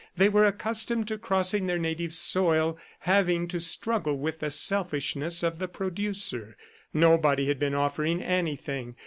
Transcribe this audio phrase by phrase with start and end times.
[0.17, 5.59] They were accustomed to crossing their native soil, having to struggle with the selfishness of
[5.59, 6.57] the producer.
[6.91, 8.95] Nobody had been offering anything.